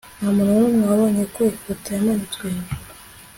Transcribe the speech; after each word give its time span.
ntamuntu 0.17 0.51
numwe 0.69 0.85
wabonye 0.91 1.23
ko 1.33 1.41
ifoto 1.57 1.87
yamanitswe 1.95 2.43
hejuru 2.55 2.73